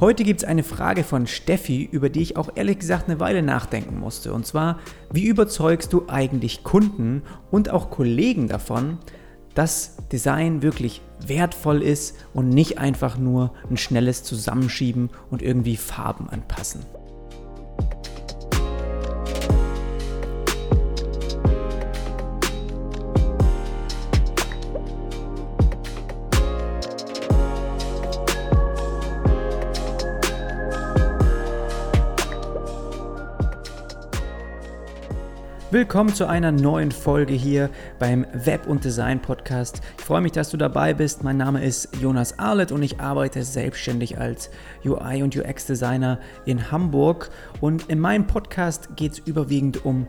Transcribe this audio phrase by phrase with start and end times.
[0.00, 3.42] Heute gibt es eine Frage von Steffi, über die ich auch ehrlich gesagt eine Weile
[3.42, 4.32] nachdenken musste.
[4.32, 4.80] Und zwar,
[5.12, 8.98] wie überzeugst du eigentlich Kunden und auch Kollegen davon,
[9.54, 16.28] dass Design wirklich wertvoll ist und nicht einfach nur ein schnelles Zusammenschieben und irgendwie Farben
[16.28, 16.80] anpassen?
[35.74, 39.80] Willkommen zu einer neuen Folge hier beim Web- und Design Podcast.
[39.98, 41.24] Ich freue mich, dass du dabei bist.
[41.24, 44.50] Mein Name ist Jonas Arlett und ich arbeite selbstständig als
[44.84, 47.30] UI- und UX-Designer in Hamburg.
[47.60, 50.06] Und in meinem Podcast geht es überwiegend um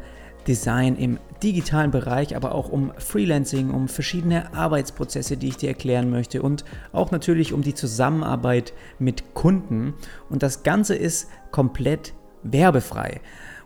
[0.48, 6.12] Design im digitalen Bereich, aber auch um Freelancing, um verschiedene Arbeitsprozesse, die ich dir erklären
[6.12, 9.96] möchte und auch natürlich um die Zusammenarbeit mit Kunden.
[10.30, 12.14] Und das Ganze ist komplett
[12.44, 13.20] werbefrei.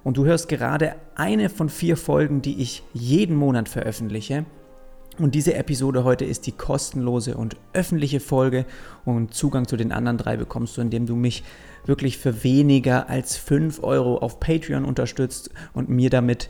[0.04, 4.46] Und du hörst gerade eine von vier Folgen, die ich jeden Monat veröffentliche.
[5.20, 8.66] Und diese Episode heute ist die kostenlose und öffentliche Folge
[9.04, 11.44] und Zugang zu den anderen drei bekommst du, indem du mich
[11.86, 16.50] wirklich für weniger als 5 Euro auf Patreon unterstützt und mir damit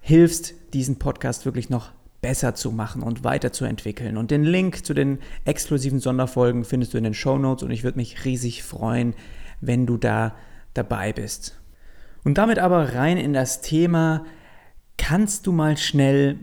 [0.00, 4.16] hilfst, diesen Podcast wirklich noch besser zu machen und weiterzuentwickeln.
[4.16, 7.84] Und den Link zu den exklusiven Sonderfolgen findest du in den Show Notes und ich
[7.84, 9.14] würde mich riesig freuen,
[9.60, 10.34] wenn du da
[10.74, 11.60] dabei bist.
[12.28, 14.26] Und damit aber rein in das Thema,
[14.98, 16.36] kannst du mal schnell,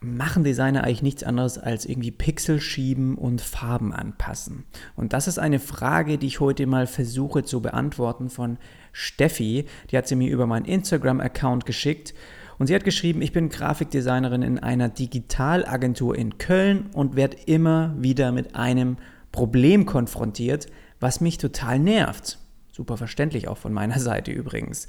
[0.00, 4.66] machen Designer eigentlich nichts anderes als irgendwie Pixel schieben und Farben anpassen?
[4.94, 8.56] Und das ist eine Frage, die ich heute mal versuche zu beantworten von
[8.92, 9.66] Steffi.
[9.90, 12.14] Die hat sie mir über meinen Instagram-Account geschickt.
[12.58, 17.96] Und sie hat geschrieben, ich bin Grafikdesignerin in einer Digitalagentur in Köln und werde immer
[17.98, 18.96] wieder mit einem
[19.32, 20.68] Problem konfrontiert,
[21.00, 22.38] was mich total nervt.
[22.76, 24.86] Super verständlich auch von meiner Seite übrigens.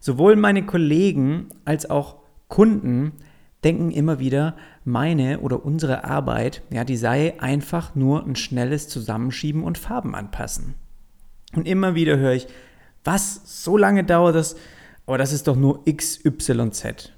[0.00, 2.16] Sowohl meine Kollegen als auch
[2.48, 3.12] Kunden
[3.62, 9.62] denken immer wieder, meine oder unsere Arbeit, ja, die sei einfach nur ein schnelles Zusammenschieben
[9.62, 10.74] und Farben anpassen.
[11.54, 12.46] Und immer wieder höre ich,
[13.04, 14.56] was, so lange dauert das?
[15.04, 17.12] Aber das ist doch nur XYZ.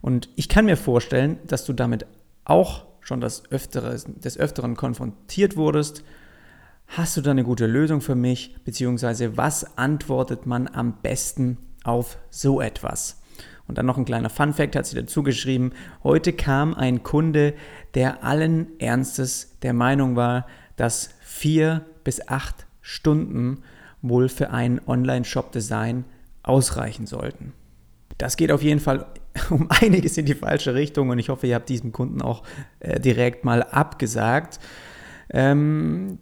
[0.00, 2.06] Und ich kann mir vorstellen, dass du damit
[2.44, 6.02] auch schon das Öftere, des Öfteren konfrontiert wurdest
[6.94, 8.54] Hast du da eine gute Lösung für mich?
[8.64, 13.22] Beziehungsweise was antwortet man am besten auf so etwas?
[13.66, 15.72] Und dann noch ein kleiner Fun-Fact hat sie dazu geschrieben.
[16.04, 17.54] Heute kam ein Kunde,
[17.94, 23.62] der allen Ernstes der Meinung war, dass vier bis acht Stunden
[24.02, 26.04] wohl für ein Online-Shop-Design
[26.42, 27.54] ausreichen sollten.
[28.18, 29.06] Das geht auf jeden Fall
[29.48, 32.42] um einiges in die falsche Richtung und ich hoffe, ihr habt diesem Kunden auch
[32.80, 34.60] äh, direkt mal abgesagt.
[35.30, 36.18] Ähm,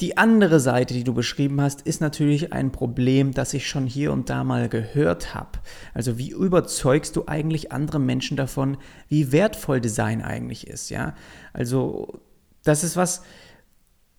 [0.00, 4.12] die andere Seite, die du beschrieben hast, ist natürlich ein Problem, das ich schon hier
[4.12, 5.60] und da mal gehört habe.
[5.92, 8.76] Also wie überzeugst du eigentlich andere Menschen davon,
[9.08, 11.14] wie wertvoll Design eigentlich ist, ja?
[11.52, 12.20] Also
[12.64, 13.22] das ist was,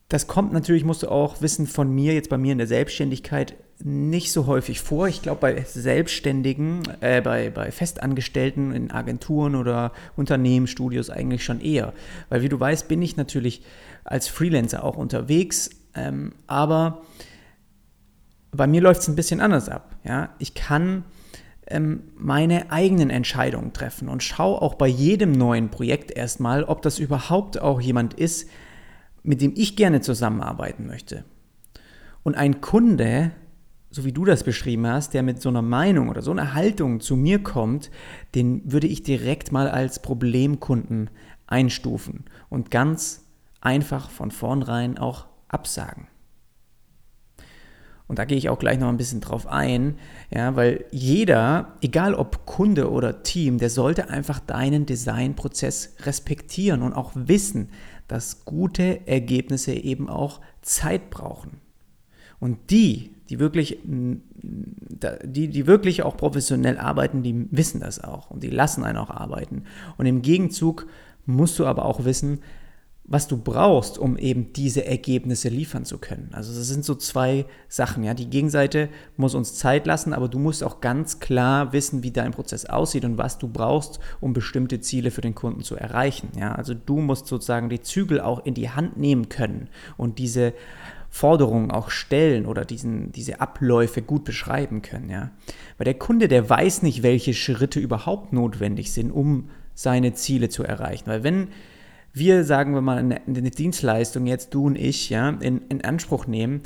[0.08, 3.56] das kommt natürlich, musst du auch wissen, von mir, jetzt bei mir in der Selbstständigkeit,
[3.84, 5.08] nicht so häufig vor.
[5.08, 11.60] Ich glaube, bei Selbstständigen, äh, bei, bei Festangestellten in Agenturen oder Unternehmen, Studios eigentlich schon
[11.60, 11.94] eher.
[12.30, 13.64] Weil wie du weißt, bin ich natürlich
[14.06, 17.02] als Freelancer auch unterwegs, ähm, aber
[18.52, 19.98] bei mir läuft es ein bisschen anders ab.
[20.04, 20.30] Ja?
[20.40, 21.04] Ich kann
[21.68, 27.00] ähm, meine eigenen Entscheidungen treffen und schaue auch bei jedem neuen Projekt erstmal, ob das
[27.00, 28.50] überhaupt auch jemand ist,
[29.24, 31.26] mit dem ich gerne zusammenarbeiten möchte.
[32.24, 33.32] Und ein Kunde,
[33.90, 37.00] so wie du das beschrieben hast, der mit so einer Meinung oder so einer Haltung
[37.00, 37.90] zu mir kommt,
[38.36, 41.10] den würde ich direkt mal als Problemkunden
[41.48, 43.25] einstufen und ganz
[43.66, 46.08] einfach von vornherein auch absagen.
[48.08, 49.96] Und da gehe ich auch gleich noch ein bisschen drauf ein,
[50.30, 56.94] ja, weil jeder, egal ob Kunde oder Team, der sollte einfach deinen Designprozess respektieren und
[56.94, 57.70] auch wissen,
[58.08, 61.62] dass gute Ergebnisse eben auch Zeit brauchen.
[62.40, 68.44] Und die, die wirklich, die, die wirklich auch professionell arbeiten, die wissen das auch und
[68.44, 69.64] die lassen einen auch arbeiten.
[69.98, 70.86] Und im Gegenzug
[71.26, 72.42] musst du aber auch wissen,
[73.08, 76.30] was du brauchst, um eben diese Ergebnisse liefern zu können.
[76.34, 78.04] Also das sind so zwei Sachen.
[78.04, 82.10] Ja, die Gegenseite muss uns Zeit lassen, aber du musst auch ganz klar wissen, wie
[82.10, 86.30] dein Prozess aussieht und was du brauchst, um bestimmte Ziele für den Kunden zu erreichen.
[86.36, 90.54] Ja, also du musst sozusagen die Zügel auch in die Hand nehmen können und diese
[91.12, 95.12] Forderungen auch stellen oder diesen, diese Abläufe gut beschreiben können.
[95.12, 95.30] Ja,
[95.78, 100.64] weil der Kunde, der weiß nicht, welche Schritte überhaupt notwendig sind, um seine Ziele zu
[100.64, 101.06] erreichen.
[101.06, 101.50] Weil wenn
[102.16, 106.28] wir, sagen wir mal, eine, eine Dienstleistung, jetzt du und ich, ja, in, in Anspruch
[106.28, 106.62] nehmen,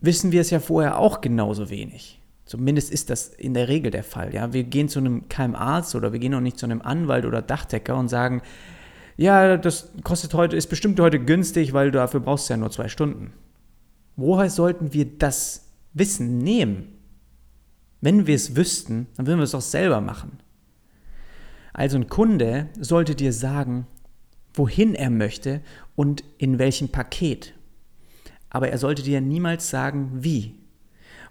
[0.00, 2.22] wissen wir es ja vorher auch genauso wenig.
[2.46, 4.34] Zumindest ist das in der Regel der Fall.
[4.34, 4.54] Ja?
[4.54, 7.42] Wir gehen zu einem keinem Arzt oder wir gehen auch nicht zu einem Anwalt oder
[7.42, 8.40] Dachdecker und sagen,
[9.18, 12.88] ja, das kostet heute, ist bestimmt heute günstig, weil dafür brauchst du ja nur zwei
[12.88, 13.34] Stunden.
[14.16, 16.94] Woher sollten wir das Wissen nehmen?
[18.00, 20.38] Wenn wir es wüssten, dann würden wir es auch selber machen.
[21.74, 23.86] Also ein Kunde sollte dir sagen,
[24.58, 25.60] wohin er möchte
[25.96, 27.54] und in welchem Paket.
[28.50, 30.54] Aber er sollte dir niemals sagen, wie.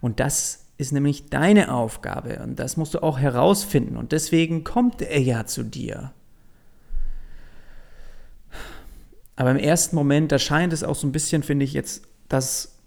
[0.01, 5.01] Und das ist nämlich deine Aufgabe und das musst du auch herausfinden und deswegen kommt
[5.01, 6.13] er ja zu dir.
[9.35, 12.77] Aber im ersten Moment, da scheint es auch so ein bisschen, finde ich jetzt, dass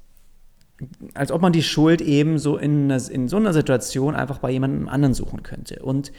[1.15, 4.89] als ob man die Schuld eben so in, in so einer Situation einfach bei jemandem
[4.89, 5.83] anderen suchen könnte.
[5.83, 6.11] Und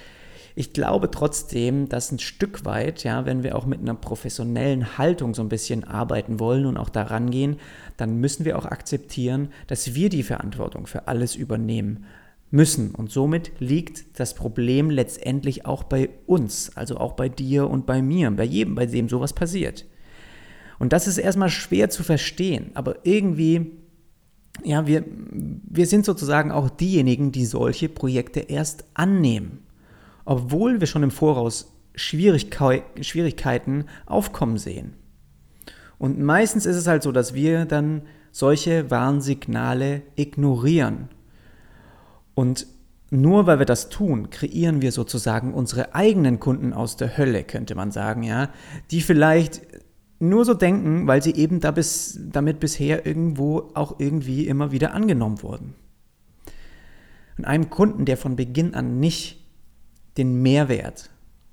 [0.55, 5.33] ich glaube trotzdem, dass ein Stück weit, ja, wenn wir auch mit einer professionellen Haltung
[5.33, 7.57] so ein bisschen arbeiten wollen und auch daran gehen,
[7.97, 12.05] dann müssen wir auch akzeptieren, dass wir die Verantwortung für alles übernehmen
[12.49, 12.93] müssen.
[12.93, 18.01] Und somit liegt das Problem letztendlich auch bei uns, also auch bei dir und bei
[18.01, 19.85] mir, bei jedem, bei dem sowas passiert.
[20.79, 23.77] Und das ist erstmal schwer zu verstehen, aber irgendwie
[24.63, 29.59] ja, wir, wir sind sozusagen auch diejenigen, die solche Projekte erst annehmen,
[30.25, 34.93] obwohl wir schon im Voraus Schwierigkeiten aufkommen sehen.
[35.97, 41.09] Und meistens ist es halt so, dass wir dann solche Warnsignale ignorieren.
[42.33, 42.65] Und
[43.11, 47.75] nur weil wir das tun, kreieren wir sozusagen unsere eigenen Kunden aus der Hölle, könnte
[47.75, 48.49] man sagen, ja,
[48.89, 49.61] die vielleicht
[50.19, 54.93] nur so denken, weil sie eben da bis, damit bisher irgendwo auch irgendwie immer wieder
[54.93, 55.75] angenommen wurden.
[57.37, 59.40] Und einem Kunden, der von Beginn an nicht
[60.21, 61.09] den Mehrwert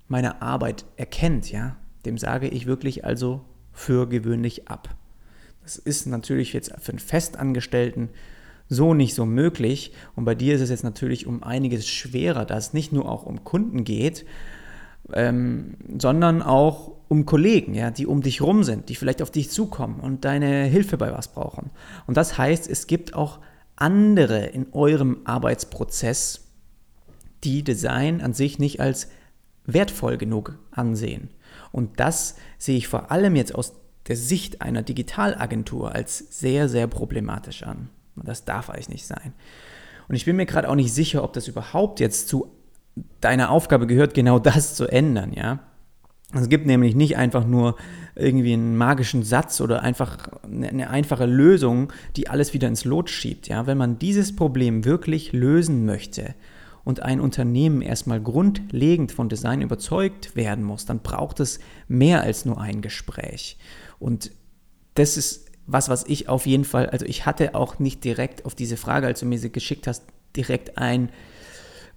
[0.08, 3.40] meiner Arbeit erkennt, ja, dem sage ich wirklich also
[3.72, 4.94] für gewöhnlich ab.
[5.62, 8.10] Das ist natürlich jetzt für einen Festangestellten
[8.68, 9.92] so nicht so möglich.
[10.16, 13.24] Und bei dir ist es jetzt natürlich um einiges schwerer, da es nicht nur auch
[13.24, 14.26] um Kunden geht,
[15.14, 19.50] ähm, sondern auch um Kollegen, ja, die um dich rum sind, die vielleicht auf dich
[19.50, 21.70] zukommen und deine Hilfe bei was brauchen.
[22.06, 23.38] Und das heißt, es gibt auch
[23.76, 26.47] andere in eurem Arbeitsprozess,
[27.44, 29.08] die Design an sich nicht als
[29.64, 31.31] wertvoll genug ansehen.
[31.73, 33.75] Und das sehe ich vor allem jetzt aus
[34.06, 37.90] der Sicht einer Digitalagentur als sehr, sehr problematisch an.
[38.17, 39.35] Und das darf eigentlich nicht sein.
[40.08, 42.50] Und ich bin mir gerade auch nicht sicher, ob das überhaupt jetzt zu
[43.20, 45.61] deiner Aufgabe gehört, genau das zu ändern, ja.
[46.35, 47.76] Es gibt nämlich nicht einfach nur
[48.14, 53.49] irgendwie einen magischen Satz oder einfach eine einfache Lösung, die alles wieder ins Lot schiebt.
[53.49, 53.67] Ja?
[53.67, 56.35] Wenn man dieses Problem wirklich lösen möchte
[56.88, 62.46] und ein Unternehmen erstmal grundlegend von Design überzeugt werden muss, dann braucht es mehr als
[62.46, 63.58] nur ein Gespräch.
[63.99, 64.31] Und
[64.94, 68.55] das ist was, was ich auf jeden Fall, also ich hatte auch nicht direkt auf
[68.55, 70.02] diese Frage, als du mir sie geschickt hast,
[70.35, 71.11] direkt ein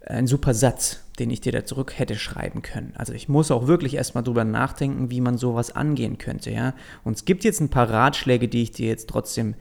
[0.06, 2.92] ein super Satz, den ich dir da zurück hätte schreiben können.
[2.98, 6.74] Also ich muss auch wirklich erstmal drüber nachdenken, wie man sowas angehen könnte, ja.
[7.04, 9.54] Und es gibt jetzt ein paar Ratschläge, die ich dir jetzt trotzdem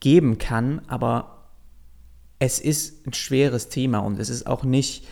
[0.00, 1.33] geben kann, aber
[2.38, 5.06] es ist ein schweres Thema und es ist auch nicht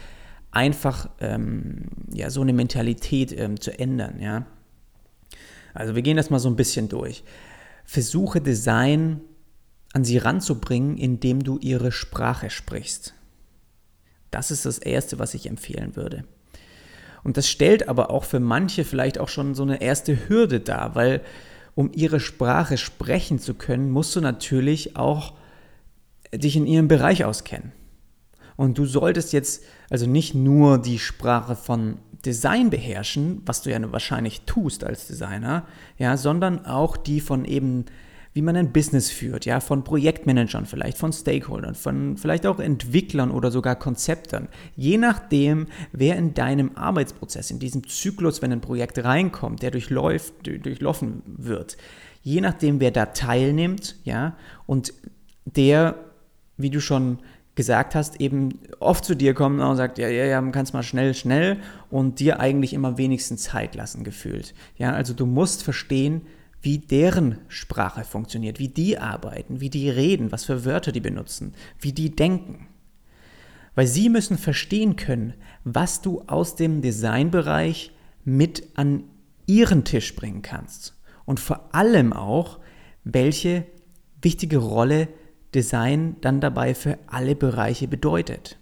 [0.51, 4.47] einfach, ähm, ja, so eine Mentalität ähm, zu ändern, ja.
[5.75, 7.25] Also wir gehen das mal so ein bisschen durch.
[7.85, 9.21] Versuche Design
[9.95, 13.15] an sie ranzubringen, indem du ihre Sprache sprichst.
[14.31, 16.25] Das ist das Erste, was ich empfehlen würde.
[17.25, 20.95] Und das stellt aber auch für manche vielleicht auch schon so eine erste Hürde dar,
[20.95, 21.23] weil
[21.75, 25.35] um ihre Sprache sprechen zu können, musst du natürlich auch
[26.35, 27.73] dich in ihrem Bereich auskennen.
[28.57, 33.93] Und du solltest jetzt also nicht nur die Sprache von Design beherrschen, was du ja
[33.93, 35.67] wahrscheinlich tust als Designer,
[35.99, 37.87] ja, sondern auch die von eben
[38.35, 43.31] wie man ein Business führt, ja, von Projektmanagern vielleicht, von Stakeholdern, von vielleicht auch Entwicklern
[43.31, 44.49] oder sogar Konzeptern.
[44.75, 50.47] Je nachdem, wer in deinem Arbeitsprozess, in diesem Zyklus, wenn ein Projekt reinkommt, der durchläuft,
[50.47, 51.77] durchlaufen wird,
[52.23, 54.37] je nachdem, wer da teilnimmt, ja,
[54.67, 54.95] und
[55.45, 55.97] der,
[56.57, 57.19] wie du schon
[57.55, 60.73] gesagt hast, eben oft zu dir kommt und sagt, ja, ja, ja, man kann es
[60.73, 61.59] mal schnell, schnell
[61.91, 64.55] und dir eigentlich immer wenigstens Zeit lassen gefühlt.
[64.77, 66.23] Ja, also du musst verstehen,
[66.63, 71.55] wie deren Sprache funktioniert, wie die arbeiten, wie die reden, was für Wörter die benutzen,
[71.81, 72.69] wie die denken.
[73.75, 77.93] Weil sie müssen verstehen können, was du aus dem Designbereich
[78.25, 79.05] mit an
[79.47, 80.95] ihren Tisch bringen kannst.
[81.25, 82.61] Und vor allem auch,
[83.05, 83.65] welche
[84.21, 85.09] wichtige Rolle
[85.55, 88.59] Design dann dabei für alle Bereiche bedeutet.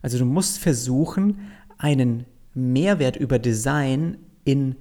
[0.00, 4.76] Also du musst versuchen, einen Mehrwert über Design in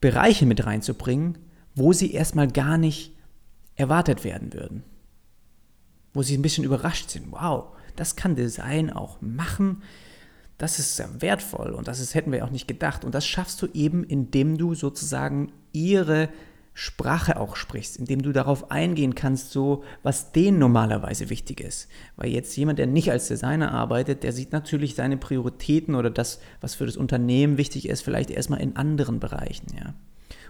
[0.00, 1.38] Bereiche mit reinzubringen,
[1.74, 3.16] wo sie erstmal gar nicht
[3.76, 4.82] erwartet werden würden.
[6.12, 7.32] Wo sie ein bisschen überrascht sind.
[7.32, 9.82] Wow, das kann Design auch machen.
[10.58, 13.04] Das ist sehr wertvoll und das ist, hätten wir auch nicht gedacht.
[13.04, 16.28] Und das schaffst du eben, indem du sozusagen ihre
[16.76, 21.88] Sprache auch sprichst, indem du darauf eingehen kannst, so was denen normalerweise wichtig ist.
[22.16, 26.40] Weil jetzt jemand, der nicht als Designer arbeitet, der sieht natürlich seine Prioritäten oder das,
[26.60, 29.94] was für das Unternehmen wichtig ist, vielleicht erstmal in anderen Bereichen, ja.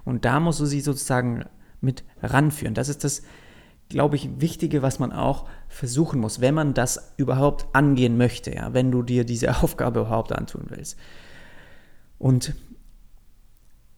[0.05, 1.45] Und da musst du sie sozusagen
[1.81, 2.75] mit ranführen.
[2.75, 3.23] Das ist das,
[3.89, 8.73] glaube ich, Wichtige, was man auch versuchen muss, wenn man das überhaupt angehen möchte, ja,
[8.73, 10.99] wenn du dir diese Aufgabe überhaupt antun willst.
[12.19, 12.55] Und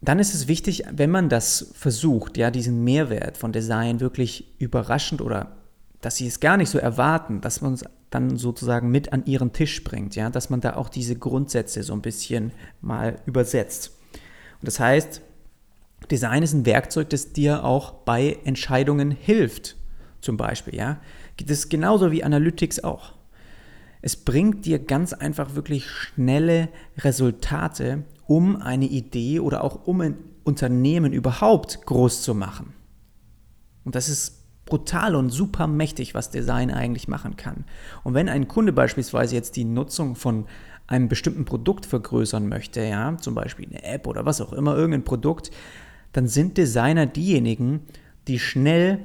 [0.01, 5.21] dann ist es wichtig, wenn man das versucht, ja, diesen Mehrwert von Design wirklich überraschend
[5.21, 5.57] oder
[6.01, 9.53] dass sie es gar nicht so erwarten, dass man es dann sozusagen mit an ihren
[9.53, 12.51] Tisch bringt, ja, dass man da auch diese Grundsätze so ein bisschen
[12.81, 13.91] mal übersetzt.
[14.61, 15.21] Und das heißt,
[16.11, 19.75] Design ist ein Werkzeug, das dir auch bei Entscheidungen hilft,
[20.21, 20.99] zum Beispiel, ja.
[21.37, 23.13] Das ist genauso wie Analytics auch.
[24.01, 30.17] Es bringt dir ganz einfach wirklich schnelle Resultate um eine Idee oder auch um ein
[30.43, 32.73] Unternehmen überhaupt groß zu machen.
[33.83, 37.65] Und das ist brutal und super mächtig, was Design eigentlich machen kann.
[38.03, 40.45] Und wenn ein Kunde beispielsweise jetzt die Nutzung von
[40.87, 45.03] einem bestimmten Produkt vergrößern möchte, ja, zum Beispiel eine App oder was auch immer, irgendein
[45.03, 45.51] Produkt,
[46.13, 47.81] dann sind Designer diejenigen,
[48.27, 48.99] die schnell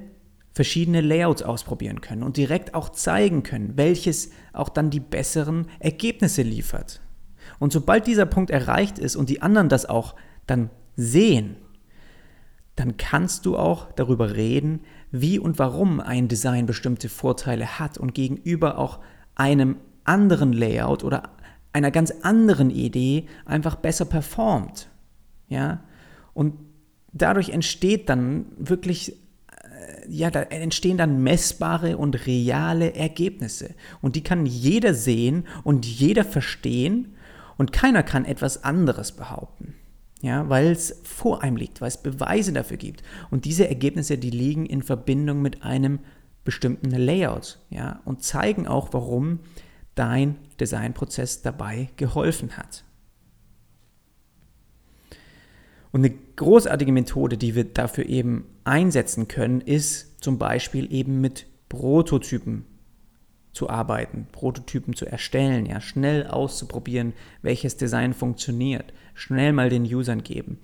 [0.55, 6.43] verschiedene Layouts ausprobieren können und direkt auch zeigen können, welches auch dann die besseren Ergebnisse
[6.43, 7.01] liefert.
[7.59, 10.15] Und sobald dieser Punkt erreicht ist und die anderen das auch
[10.47, 11.57] dann sehen,
[12.77, 14.81] dann kannst du auch darüber reden,
[15.11, 19.01] wie und warum ein Design bestimmte Vorteile hat und gegenüber auch
[19.35, 21.31] einem anderen Layout oder
[21.73, 24.89] einer ganz anderen Idee einfach besser performt.
[25.49, 25.85] Ja?
[26.35, 26.55] Und
[27.13, 29.17] dadurch entsteht dann wirklich
[30.09, 33.75] ja, da entstehen dann messbare und reale Ergebnisse.
[34.01, 37.15] Und die kann jeder sehen und jeder verstehen
[37.57, 39.75] und keiner kann etwas anderes behaupten.
[40.21, 43.03] Ja, weil es vor einem liegt, weil es Beweise dafür gibt.
[43.31, 45.99] Und diese Ergebnisse, die liegen in Verbindung mit einem
[46.45, 49.41] bestimmten Layout, ja, und zeigen auch, warum
[49.95, 52.85] dein Designprozess dabei geholfen hat.
[55.93, 61.47] Und eine großartige Methode, die wir dafür eben einsetzen können, ist zum Beispiel eben mit
[61.69, 62.65] Prototypen
[63.53, 70.23] zu arbeiten, Prototypen zu erstellen, ja, schnell auszuprobieren, welches Design funktioniert, schnell mal den Usern
[70.23, 70.59] geben,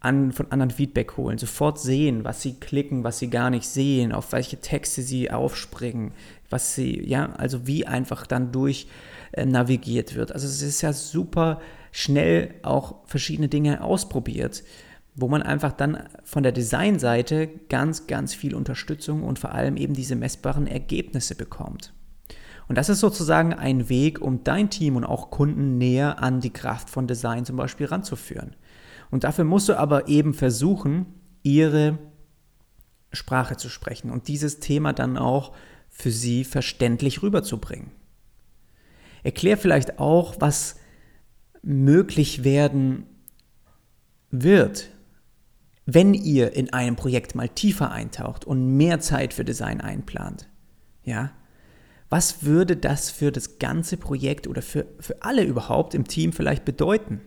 [0.00, 4.12] an, von anderen Feedback holen, sofort sehen, was sie klicken, was sie gar nicht sehen,
[4.12, 6.12] auf welche Texte sie aufspringen,
[6.48, 8.88] was sie, ja, also wie einfach dann durch
[9.32, 10.32] äh, navigiert wird.
[10.32, 11.60] Also es ist ja super
[11.92, 14.62] schnell auch verschiedene Dinge ausprobiert
[15.14, 19.94] wo man einfach dann von der Designseite ganz, ganz viel Unterstützung und vor allem eben
[19.94, 21.92] diese messbaren Ergebnisse bekommt.
[22.68, 26.52] Und das ist sozusagen ein Weg, um dein Team und auch Kunden näher an die
[26.52, 28.54] Kraft von Design zum Beispiel ranzuführen.
[29.10, 31.06] Und dafür musst du aber eben versuchen,
[31.42, 31.98] ihre
[33.12, 35.52] Sprache zu sprechen und dieses Thema dann auch
[35.88, 37.90] für sie verständlich rüberzubringen.
[39.22, 40.76] Erklär vielleicht auch, was
[41.62, 43.06] möglich werden
[44.30, 44.90] wird,
[45.86, 50.48] wenn ihr in einem Projekt mal tiefer eintaucht und mehr Zeit für Design einplant,
[51.04, 51.32] ja,
[52.08, 56.64] was würde das für das ganze Projekt oder für, für alle überhaupt im Team vielleicht
[56.64, 57.20] bedeuten?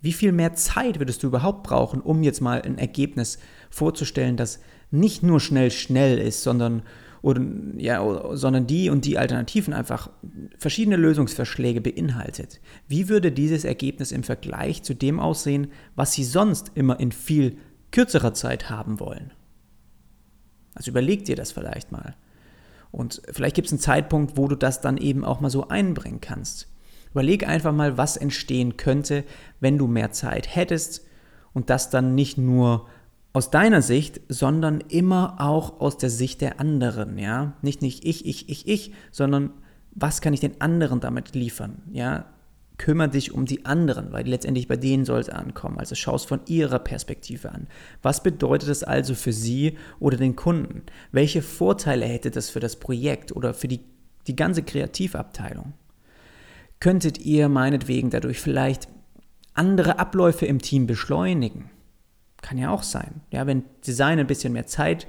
[0.00, 3.38] Wie viel mehr Zeit würdest du überhaupt brauchen, um jetzt mal ein Ergebnis
[3.70, 6.82] vorzustellen, das nicht nur schnell schnell ist, sondern,
[7.22, 7.42] oder,
[7.76, 8.02] ja,
[8.36, 10.10] sondern die und die Alternativen einfach
[10.58, 12.60] verschiedene Lösungsvorschläge beinhaltet?
[12.88, 17.56] Wie würde dieses Ergebnis im Vergleich zu dem aussehen, was sie sonst immer in viel
[17.90, 19.32] kürzerer Zeit haben wollen.
[20.74, 22.14] Also überleg dir das vielleicht mal.
[22.90, 26.20] Und vielleicht gibt es einen Zeitpunkt, wo du das dann eben auch mal so einbringen
[26.20, 26.68] kannst.
[27.12, 29.24] Überleg einfach mal, was entstehen könnte,
[29.60, 31.04] wenn du mehr Zeit hättest
[31.52, 32.86] und das dann nicht nur
[33.32, 37.56] aus deiner Sicht, sondern immer auch aus der Sicht der anderen, ja?
[37.62, 39.50] Nicht nicht ich, ich, ich, ich, sondern
[39.92, 42.26] was kann ich den anderen damit liefern, ja?
[42.80, 45.78] kümmere dich um die anderen, weil letztendlich bei denen soll es ankommen.
[45.78, 47.66] Also schau es von ihrer Perspektive an.
[48.00, 50.84] Was bedeutet das also für sie oder den Kunden?
[51.12, 53.80] Welche Vorteile hätte das für das Projekt oder für die,
[54.26, 55.74] die ganze Kreativabteilung?
[56.80, 58.88] Könntet ihr meinetwegen dadurch vielleicht
[59.52, 61.70] andere Abläufe im Team beschleunigen?
[62.40, 63.20] Kann ja auch sein.
[63.30, 65.06] Ja, wenn Design ein bisschen mehr Zeit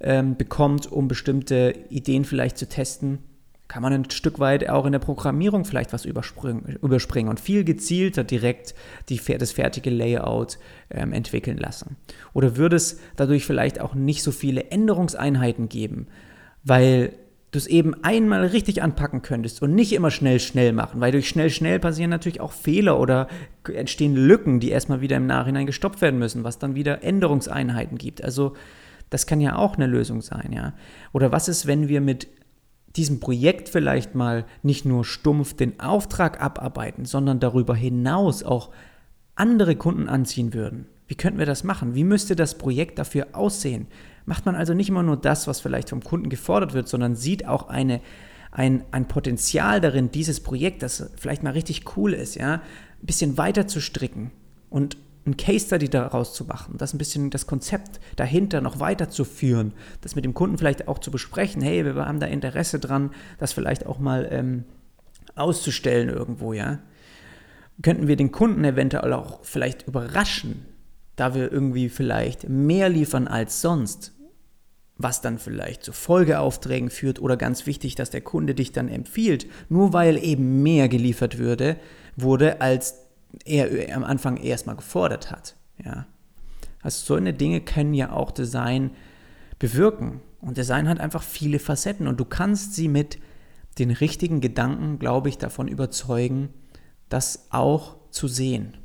[0.00, 3.18] ähm, bekommt, um bestimmte Ideen vielleicht zu testen,
[3.66, 8.22] kann man ein Stück weit auch in der Programmierung vielleicht was überspringen und viel gezielter
[8.22, 8.74] direkt
[9.08, 10.58] die, das fertige Layout
[10.90, 11.96] ähm, entwickeln lassen.
[12.34, 16.06] Oder würde es dadurch vielleicht auch nicht so viele Änderungseinheiten geben,
[16.62, 17.14] weil
[17.52, 21.28] du es eben einmal richtig anpacken könntest und nicht immer schnell, schnell machen, weil durch
[21.28, 23.28] schnell, schnell passieren natürlich auch Fehler oder
[23.72, 28.24] entstehen Lücken, die erstmal wieder im Nachhinein gestoppt werden müssen, was dann wieder Änderungseinheiten gibt.
[28.24, 28.54] Also
[29.10, 30.72] das kann ja auch eine Lösung sein, ja.
[31.12, 32.26] Oder was ist, wenn wir mit
[32.96, 38.70] diesem Projekt vielleicht mal nicht nur stumpf den Auftrag abarbeiten, sondern darüber hinaus auch
[39.34, 40.86] andere Kunden anziehen würden?
[41.06, 41.94] Wie könnten wir das machen?
[41.94, 43.88] Wie müsste das Projekt dafür aussehen?
[44.24, 47.46] Macht man also nicht immer nur das, was vielleicht vom Kunden gefordert wird, sondern sieht
[47.46, 48.00] auch eine,
[48.50, 52.60] ein, ein Potenzial darin, dieses Projekt, das vielleicht mal richtig cool ist, ja, ein
[53.06, 54.30] bisschen weiter zu stricken
[54.70, 59.72] und ein Case Study daraus zu machen, das ein bisschen das Konzept dahinter noch weiterzuführen,
[60.00, 63.52] das mit dem Kunden vielleicht auch zu besprechen, hey, wir haben da Interesse dran, das
[63.52, 64.64] vielleicht auch mal ähm,
[65.34, 66.78] auszustellen irgendwo, ja.
[67.82, 70.66] Könnten wir den Kunden eventuell auch vielleicht überraschen,
[71.16, 74.12] da wir irgendwie vielleicht mehr liefern als sonst,
[74.96, 79.46] was dann vielleicht zu Folgeaufträgen führt oder ganz wichtig, dass der Kunde dich dann empfiehlt,
[79.68, 81.76] nur weil eben mehr geliefert würde,
[82.16, 82.98] wurde, als
[83.44, 85.56] er am Anfang erstmal gefordert hat.
[85.84, 86.06] Ja.
[86.82, 88.90] Also so eine Dinge können ja auch Design
[89.58, 90.20] bewirken.
[90.40, 93.18] Und Design hat einfach viele Facetten und du kannst sie mit
[93.78, 96.50] den richtigen Gedanken, glaube ich, davon überzeugen,
[97.08, 98.76] das auch zu sehen.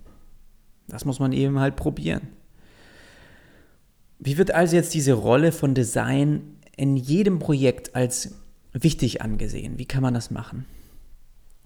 [0.88, 2.28] Das muss man eben halt probieren.
[4.20, 8.36] Wie wird also jetzt diese Rolle von Design in jedem Projekt als
[8.74, 9.78] wichtig angesehen?
[9.78, 10.66] Wie kann man das machen?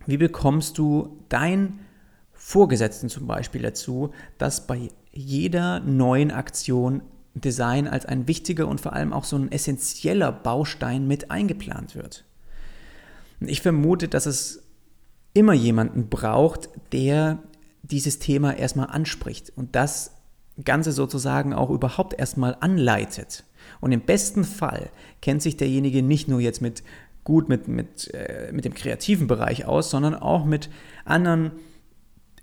[0.06, 1.80] Wie bekommst du dein
[2.34, 8.94] Vorgesetzten zum Beispiel dazu, dass bei jeder neuen Aktion Design als ein wichtiger und vor
[8.94, 12.26] allem auch so ein essentieller Baustein mit eingeplant wird.
[13.40, 14.64] Ich vermute, dass es
[15.34, 17.40] immer jemanden braucht, der
[17.84, 20.12] dieses Thema erstmal anspricht und das
[20.64, 23.46] Ganze sozusagen auch überhaupt erstmal anleitet.
[23.80, 24.90] Und im besten Fall
[25.22, 26.84] kennt sich derjenige nicht nur jetzt mit
[27.24, 30.70] gut mit, mit, äh, mit dem kreativen Bereich aus, sondern auch mit
[31.06, 31.52] anderen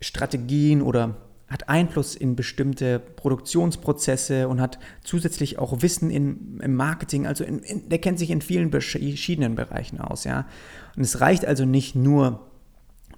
[0.00, 1.16] Strategien oder
[1.48, 7.60] hat Einfluss in bestimmte Produktionsprozesse und hat zusätzlich auch Wissen in, im Marketing, also in,
[7.60, 10.46] in, der kennt sich in vielen verschiedenen Bereichen aus, ja.
[10.94, 12.47] Und es reicht also nicht nur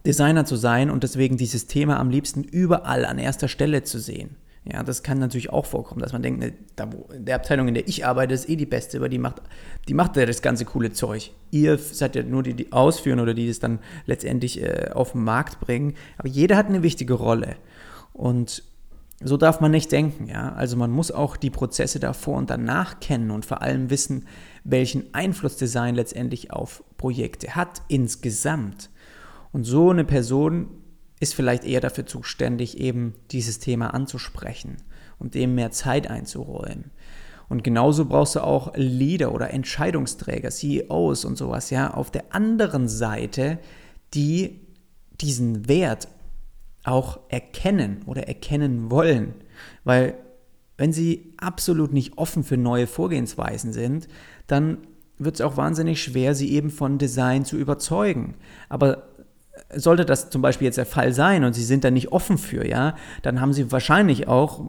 [0.06, 4.36] Designer zu sein und deswegen dieses Thema am liebsten überall an erster Stelle zu sehen.
[4.64, 7.74] Ja, das kann natürlich auch vorkommen, dass man denkt, ne, da, wo, der Abteilung, in
[7.74, 9.40] der ich arbeite, ist eh die beste, weil die macht,
[9.88, 11.32] die macht ja das ganze coole Zeug.
[11.50, 15.24] Ihr seid ja nur die, die ausführen oder die das dann letztendlich äh, auf den
[15.24, 15.94] Markt bringen.
[16.18, 17.56] Aber jeder hat eine wichtige Rolle.
[18.12, 18.62] Und
[19.22, 20.52] so darf man nicht denken, ja.
[20.52, 24.26] Also man muss auch die Prozesse davor und danach kennen und vor allem wissen,
[24.64, 28.90] welchen Einfluss Design letztendlich auf Projekte hat insgesamt.
[29.52, 30.68] Und so eine Person
[31.20, 34.78] ist vielleicht eher dafür zuständig, eben dieses Thema anzusprechen
[35.18, 36.90] und dem mehr Zeit einzuräumen.
[37.48, 42.88] Und genauso brauchst du auch Leader oder Entscheidungsträger, CEOs und sowas, ja, auf der anderen
[42.88, 43.58] Seite,
[44.14, 44.60] die
[45.20, 46.08] diesen Wert
[46.84, 49.34] auch erkennen oder erkennen wollen.
[49.84, 50.14] Weil
[50.78, 54.08] wenn sie absolut nicht offen für neue Vorgehensweisen sind,
[54.46, 54.78] dann
[55.18, 58.36] wird es auch wahnsinnig schwer, sie eben von Design zu überzeugen.
[58.68, 59.10] Aber
[59.75, 62.66] sollte das zum Beispiel jetzt der Fall sein und Sie sind da nicht offen für,
[62.66, 64.64] ja, dann haben Sie wahrscheinlich auch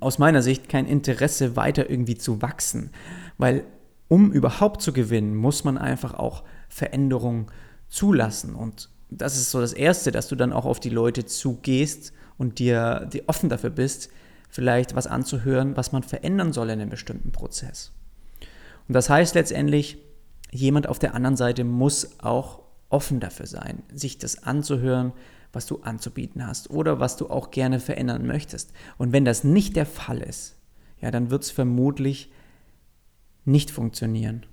[0.00, 2.90] aus meiner Sicht kein Interesse, weiter irgendwie zu wachsen.
[3.36, 3.64] Weil
[4.08, 7.46] um überhaupt zu gewinnen, muss man einfach auch Veränderungen
[7.88, 8.54] zulassen.
[8.54, 12.58] Und das ist so das Erste, dass du dann auch auf die Leute zugehst und
[12.58, 14.10] dir, dir offen dafür bist,
[14.48, 17.92] vielleicht was anzuhören, was man verändern soll in einem bestimmten Prozess.
[18.86, 19.98] Und das heißt letztendlich,
[20.50, 25.12] jemand auf der anderen Seite muss auch offen dafür sein, sich das anzuhören,
[25.52, 28.72] was du anzubieten hast oder was du auch gerne verändern möchtest.
[28.96, 30.56] Und wenn das nicht der Fall ist,
[31.00, 32.32] ja, dann wird es vermutlich
[33.44, 34.44] nicht funktionieren.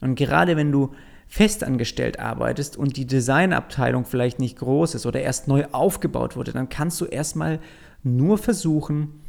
[0.00, 0.92] Und gerade wenn du
[1.26, 6.68] festangestellt arbeitest und die Designabteilung vielleicht nicht groß ist oder erst neu aufgebaut wurde, dann
[6.68, 7.60] kannst du erstmal
[8.02, 9.20] nur versuchen,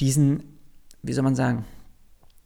[0.00, 0.58] diesen,
[1.02, 1.64] wie soll man sagen,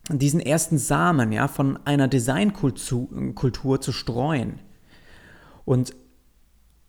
[0.09, 4.61] diesen ersten Samen ja, von einer Designkultur zu streuen.
[5.71, 5.95] Und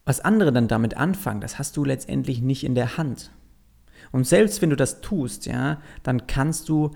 [0.05, 3.31] was andere dann damit anfangen, das hast du letztendlich nicht in der Hand.
[4.11, 6.89] Und selbst wenn du das tust, ja, dann kannst du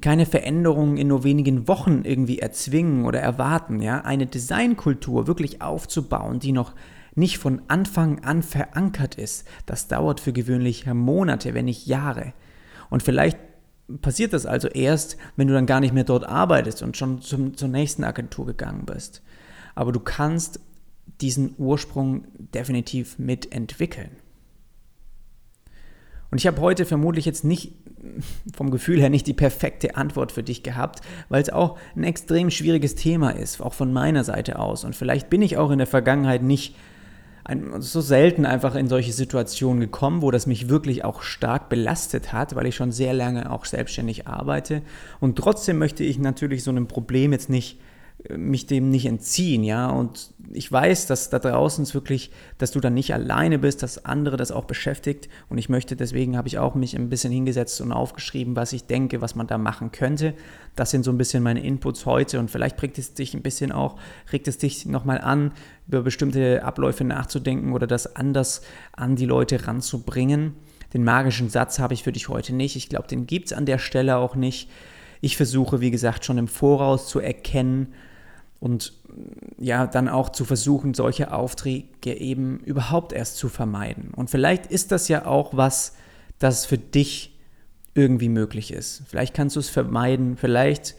[0.00, 6.40] keine Veränderungen in nur wenigen Wochen irgendwie erzwingen oder erwarten, ja, eine Designkultur wirklich aufzubauen,
[6.40, 6.74] die noch
[7.14, 12.32] nicht von Anfang an verankert ist, das dauert für gewöhnlich Monate, wenn nicht Jahre.
[12.90, 13.38] Und vielleicht
[14.02, 17.56] passiert das also erst, wenn du dann gar nicht mehr dort arbeitest und schon zum,
[17.56, 19.22] zur nächsten Agentur gegangen bist.
[19.76, 20.58] aber du kannst
[21.20, 24.10] diesen Ursprung definitiv mitentwickeln.
[26.30, 27.72] Und ich habe heute vermutlich jetzt nicht
[28.54, 32.50] vom Gefühl her nicht die perfekte Antwort für dich gehabt, weil es auch ein extrem
[32.50, 34.84] schwieriges Thema ist, auch von meiner Seite aus.
[34.84, 36.74] Und vielleicht bin ich auch in der Vergangenheit nicht
[37.44, 42.32] ein, so selten einfach in solche Situationen gekommen, wo das mich wirklich auch stark belastet
[42.32, 44.82] hat, weil ich schon sehr lange auch selbstständig arbeite.
[45.20, 47.78] Und trotzdem möchte ich natürlich so einem Problem jetzt nicht
[48.30, 49.90] mich dem nicht entziehen, ja.
[49.90, 54.04] Und ich weiß, dass da draußen ist wirklich, dass du dann nicht alleine bist, dass
[54.04, 55.28] andere das auch beschäftigt.
[55.50, 58.84] Und ich möchte, deswegen habe ich auch mich ein bisschen hingesetzt und aufgeschrieben, was ich
[58.86, 60.34] denke, was man da machen könnte.
[60.74, 63.72] Das sind so ein bisschen meine Inputs heute und vielleicht regt es dich ein bisschen
[63.72, 63.96] auch,
[64.32, 65.52] regt es dich nochmal an,
[65.86, 70.54] über bestimmte Abläufe nachzudenken oder das anders an die Leute ranzubringen.
[70.94, 72.76] Den magischen Satz habe ich für dich heute nicht.
[72.76, 74.70] Ich glaube, den gibt es an der Stelle auch nicht.
[75.20, 77.92] Ich versuche, wie gesagt, schon im Voraus zu erkennen,
[78.60, 78.92] und
[79.58, 84.12] ja, dann auch zu versuchen, solche Aufträge eben überhaupt erst zu vermeiden.
[84.14, 85.94] Und vielleicht ist das ja auch was,
[86.38, 87.38] das für dich
[87.94, 89.02] irgendwie möglich ist.
[89.06, 90.96] Vielleicht kannst du es vermeiden, vielleicht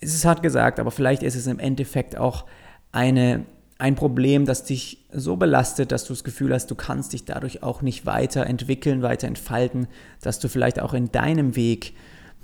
[0.00, 2.44] ist es hart gesagt, aber vielleicht ist es im Endeffekt auch
[2.90, 3.44] eine,
[3.78, 7.62] ein Problem, das dich so belastet, dass du das Gefühl hast, du kannst dich dadurch
[7.62, 9.86] auch nicht weiterentwickeln, weiter entfalten,
[10.20, 11.94] dass du vielleicht auch in deinem Weg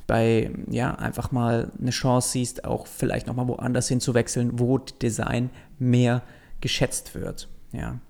[0.09, 6.23] bei, ja, einfach mal eine Chance siehst, auch vielleicht nochmal woanders hinzuwechseln, wo Design mehr
[6.61, 7.47] geschätzt wird.
[7.73, 8.01] Ja.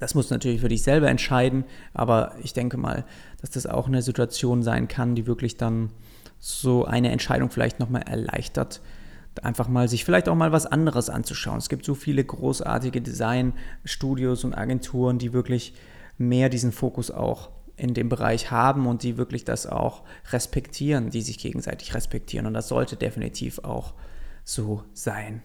[0.00, 3.04] Das du natürlich für dich selber entscheiden, aber ich denke mal,
[3.42, 5.90] dass das auch eine Situation sein kann, die wirklich dann
[6.38, 8.80] so eine Entscheidung vielleicht nochmal erleichtert,
[9.42, 11.58] einfach mal sich vielleicht auch mal was anderes anzuschauen.
[11.58, 15.74] Es gibt so viele großartige Designstudios und Agenturen, die wirklich
[16.16, 21.22] mehr diesen Fokus auch in dem Bereich haben und die wirklich das auch respektieren, die
[21.22, 22.46] sich gegenseitig respektieren.
[22.46, 23.94] Und das sollte definitiv auch
[24.44, 25.42] so sein.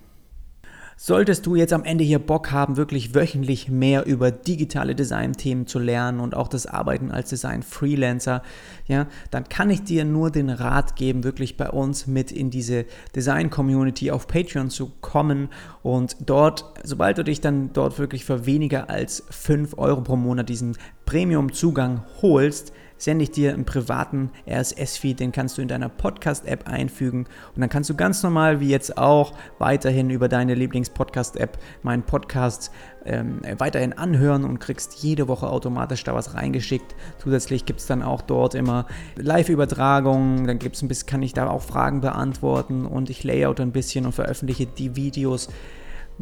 [0.95, 5.79] Solltest du jetzt am Ende hier Bock haben, wirklich wöchentlich mehr über digitale Design-Themen zu
[5.79, 8.43] lernen und auch das Arbeiten als Design-Freelancer,
[8.87, 12.85] ja, dann kann ich dir nur den Rat geben, wirklich bei uns mit in diese
[13.15, 15.49] Design-Community auf Patreon zu kommen
[15.81, 20.49] und dort, sobald du dich dann dort wirklich für weniger als 5 Euro pro Monat
[20.49, 26.67] diesen Premium-Zugang holst, sende ich dir einen privaten RSS-Feed, den kannst du in deiner Podcast-App
[26.67, 32.03] einfügen und dann kannst du ganz normal wie jetzt auch weiterhin über deine Lieblings-Podcast-App meinen
[32.03, 32.71] Podcast
[33.05, 36.95] ähm, weiterhin anhören und kriegst jede Woche automatisch da was reingeschickt.
[37.17, 41.49] Zusätzlich gibt es dann auch dort immer Live-Übertragungen, dann gibt's ein bisschen, kann ich da
[41.49, 45.49] auch Fragen beantworten und ich layout ein bisschen und veröffentliche die Videos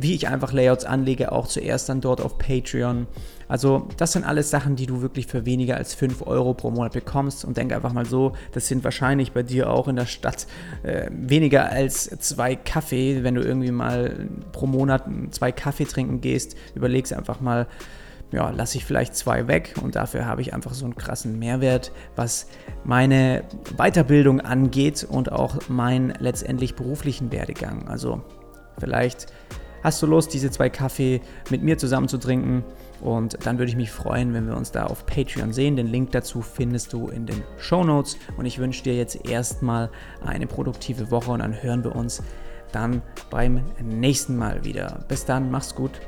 [0.01, 3.07] wie ich einfach Layouts anlege, auch zuerst dann dort auf Patreon.
[3.47, 6.93] Also das sind alles Sachen, die du wirklich für weniger als 5 Euro pro Monat
[6.93, 7.45] bekommst.
[7.45, 10.47] Und denke einfach mal so, das sind wahrscheinlich bei dir auch in der Stadt
[10.83, 13.23] äh, weniger als zwei Kaffee.
[13.23, 17.67] Wenn du irgendwie mal pro Monat zwei Kaffee trinken gehst, überlegst einfach mal,
[18.31, 21.91] ja, lasse ich vielleicht zwei weg und dafür habe ich einfach so einen krassen Mehrwert,
[22.15, 22.47] was
[22.83, 23.43] meine
[23.75, 27.89] Weiterbildung angeht und auch meinen letztendlich beruflichen Werdegang.
[27.89, 28.21] Also
[28.77, 29.27] vielleicht
[29.83, 32.63] Hast du Lust, diese zwei Kaffee mit mir zusammen zu trinken?
[33.01, 35.75] Und dann würde ich mich freuen, wenn wir uns da auf Patreon sehen.
[35.75, 38.17] Den Link dazu findest du in den Show Notes.
[38.37, 39.89] Und ich wünsche dir jetzt erstmal
[40.23, 42.21] eine produktive Woche und dann hören wir uns
[42.71, 45.03] dann beim nächsten Mal wieder.
[45.07, 45.99] Bis dann, mach's gut.